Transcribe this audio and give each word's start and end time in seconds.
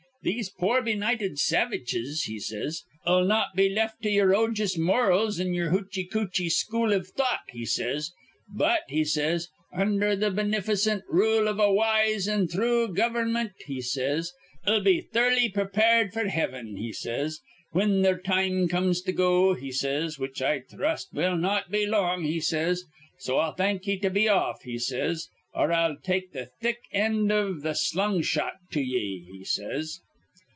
'These 0.23 0.51
pore, 0.51 0.83
benighted 0.83 1.39
savidges,' 1.39 2.25
he 2.29 2.37
says, 2.37 2.83
''ll 3.07 3.25
not 3.25 3.55
be 3.55 3.69
left 3.73 4.03
to 4.03 4.09
yer 4.11 4.35
odjious 4.35 4.77
morals 4.77 5.39
an' 5.39 5.51
yer 5.55 5.71
hootchy 5.71 6.07
kootchy 6.07 6.47
school 6.47 6.91
iv 6.93 7.07
thought,' 7.07 7.49
he 7.49 7.65
says, 7.65 8.11
'but,' 8.55 8.83
he 8.87 9.03
says, 9.03 9.49
'undher 9.73 10.15
th' 10.15 10.31
binif'cint 10.35 11.01
r 11.09 11.09
rule 11.15 11.47
iv 11.47 11.59
a 11.59 11.73
wise 11.73 12.27
an' 12.27 12.47
thrue 12.47 12.87
gover'mint,' 12.93 13.63
he 13.65 13.81
says, 13.81 14.31
''ll 14.67 14.83
be 14.83 15.01
thurly 15.01 15.49
prepared 15.49 16.13
f'r 16.13 16.29
hivin,' 16.29 16.77
he 16.77 16.93
says, 16.93 17.39
'whin 17.71 18.03
their 18.03 18.19
time 18.19 18.67
comes 18.67 19.01
to 19.01 19.11
go,' 19.11 19.55
he 19.55 19.71
says, 19.71 20.19
'which 20.19 20.39
I 20.39 20.59
thrust 20.59 21.11
will 21.13 21.35
not 21.35 21.71
be 21.71 21.87
long,' 21.87 22.25
he 22.25 22.39
says. 22.39 22.83
'So 23.17 23.39
I'll 23.39 23.55
thank 23.55 23.87
ye 23.87 23.97
to 23.97 24.11
be 24.11 24.29
off,' 24.29 24.61
he 24.61 24.77
says, 24.77 25.29
'or 25.55 25.71
I'll 25.73 25.97
take 25.97 26.31
th' 26.31 26.49
thick 26.61 26.77
end 26.93 27.31
iv 27.31 27.63
the 27.63 27.73
slung 27.73 28.21
shot 28.21 28.53
to 28.73 28.81
ye,' 28.81 29.25
he 29.31 29.43
says. 29.43 29.99